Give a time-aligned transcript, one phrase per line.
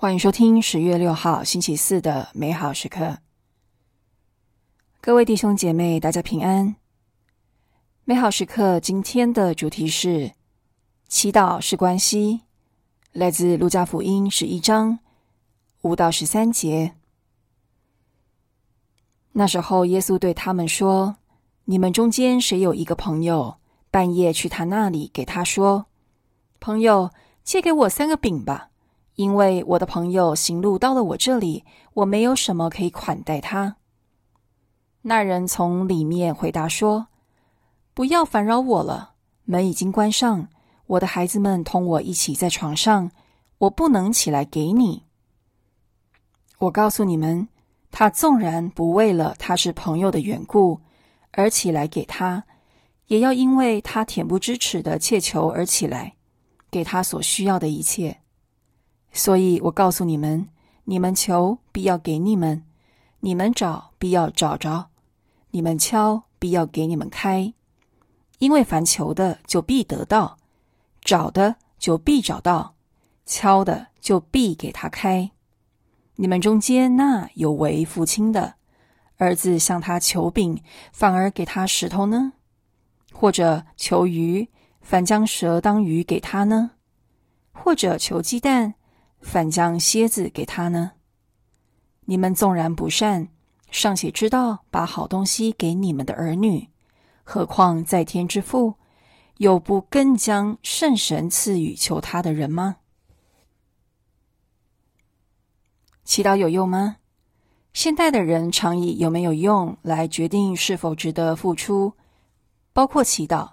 [0.00, 3.18] 欢迎收听十月六号星期四的美好时刻。
[5.02, 6.76] 各位弟兄姐妹，大家平安。
[8.04, 10.32] 美好时刻今天的主题是
[11.06, 12.40] 祈祷是关系，
[13.12, 15.00] 来自路加福音十一章
[15.82, 16.94] 五到十三节。
[19.32, 21.16] 那时候，耶稣对他们说
[21.66, 23.58] ：“你们中间谁有一个朋友，
[23.90, 25.84] 半夜去他那里，给他说
[26.58, 27.10] ：‘朋友，
[27.44, 28.68] 借给我三个饼吧。’”
[29.16, 33.76] 因为我的朋友行路到了我这里，我没有什么可以款待他。
[35.02, 37.08] 那人从里面回答说
[37.92, 40.48] ：“不要烦扰我了，门已经关上，
[40.86, 43.10] 我的孩子们同我一起在床上，
[43.58, 45.04] 我不能起来给你。
[46.58, 47.48] 我告诉你们，
[47.90, 50.80] 他纵然不为了他是朋友的缘故
[51.32, 52.44] 而起来给他，
[53.06, 56.14] 也要因为他恬不知耻的切求而起来，
[56.70, 58.18] 给他所需要的一切。”
[59.12, 60.48] 所以我告诉你们：
[60.84, 62.62] 你们求，必要给你们；
[63.20, 64.86] 你们找，必要找着；
[65.50, 67.52] 你们敲，必要给你们开。
[68.38, 70.36] 因为凡求的，就必得到；
[71.02, 72.74] 找的，就必找到；
[73.26, 75.30] 敲的，就必给他开。
[76.16, 78.54] 你们中间那有为父亲的，
[79.16, 82.32] 儿子向他求饼，反而给他石头呢？
[83.12, 84.48] 或者求鱼，
[84.80, 86.70] 反将蛇当鱼给他呢？
[87.52, 88.74] 或者求鸡蛋？
[89.20, 90.92] 反将蝎子给他呢？
[92.06, 93.28] 你们纵然不善，
[93.70, 96.68] 尚且知道把好东西给你们的儿女，
[97.22, 98.74] 何况在天之父，
[99.36, 102.78] 有不更将圣神赐予求他的人吗？
[106.04, 106.96] 祈祷有用吗？
[107.72, 111.92] 现代的人常以有没有用来决定是否值得付出，
[112.72, 113.50] 包括祈祷。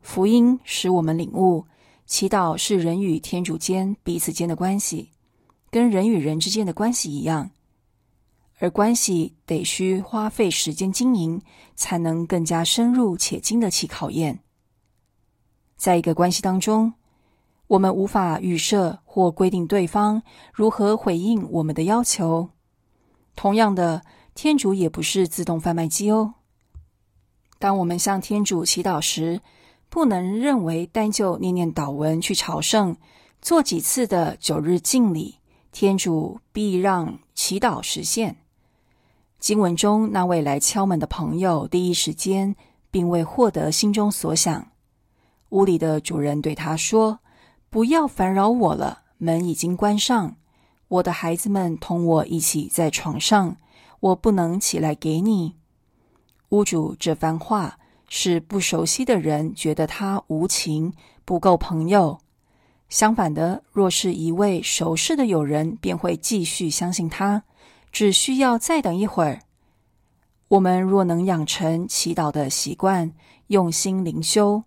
[0.00, 1.66] 福音使我们领悟。
[2.12, 5.12] 祈祷是人与天主间彼此间的关系，
[5.70, 7.52] 跟人与人之间的关系一样，
[8.58, 11.40] 而关系得需花费时间经营，
[11.74, 14.40] 才能更加深入且经得起考验。
[15.74, 16.92] 在一个关系当中，
[17.66, 20.22] 我们无法预设或规定对方
[20.52, 22.50] 如何回应我们的要求。
[23.34, 24.04] 同样的，
[24.34, 26.34] 天主也不是自动贩卖机哦。
[27.58, 29.40] 当我们向天主祈祷时，
[29.92, 32.96] 不能认为单就念念祷文去朝圣，
[33.42, 35.34] 做几次的九日敬礼，
[35.70, 38.38] 天主必让祈祷实现。
[39.38, 42.56] 经文中那位来敲门的朋友，第一时间
[42.90, 44.68] 并未获得心中所想。
[45.50, 47.18] 屋里的主人对他说
[47.68, 50.36] ：“不要烦扰我了，门已经关上，
[50.88, 53.58] 我的孩子们同我一起在床上，
[54.00, 55.56] 我不能起来给你。”
[56.48, 57.76] 屋主这番话。
[58.14, 60.92] 使不熟悉的人觉得他无情
[61.24, 62.18] 不够朋友。
[62.90, 67.42] 相反的，若是一位熟识的友人，便会继续相信他。
[67.90, 69.40] 只需要再等一会儿。
[70.48, 73.10] 我们若能养成祈祷的习惯，
[73.46, 74.62] 用心灵修，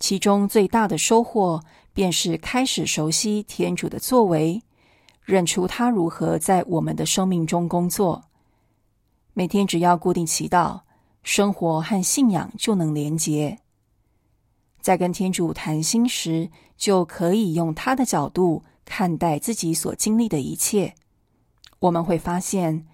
[0.00, 1.62] 其中最大的收获，
[1.92, 4.60] 便是开始熟悉天主的作为，
[5.22, 8.24] 认出他如何在我们的生命中工作。
[9.32, 10.80] 每天只要固定祈祷。
[11.22, 13.58] 生活和信仰就能连结，
[14.80, 20.94] 在跟天主谈心时，就可以用他的角度看待自己所经历的一切。
[21.80, 22.86] 我们会发现，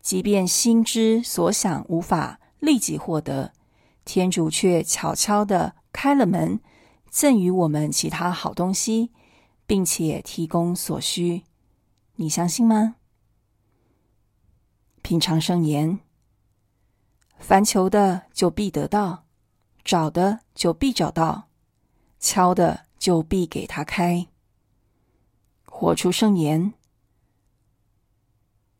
[0.00, 3.52] 即便心之所想无法立即获得，
[4.04, 6.60] 天主却悄悄的开了门，
[7.10, 9.10] 赠予我们其他好东西，
[9.66, 11.42] 并且提供所需。
[12.16, 12.96] 你相信吗？
[15.02, 16.00] 平常圣言。
[17.44, 19.26] 凡求的就必得到，
[19.84, 21.50] 找的就必找到，
[22.18, 24.26] 敲的就必给他开。
[25.66, 26.72] 活出圣言，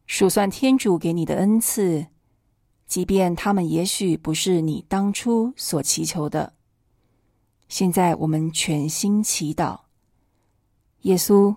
[0.06, 2.06] 数算天主给你的恩赐，
[2.86, 6.54] 即便他们也许不是你当初所祈求的。
[7.68, 9.80] 现在我们全心祈祷，
[11.02, 11.54] 耶稣，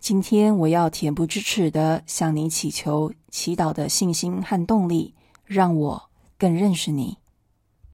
[0.00, 5.14] 今天我要恬不知耻的向你祈求祈祷的信心和动力，
[5.44, 6.08] 让我。
[6.42, 7.21] 更认识你。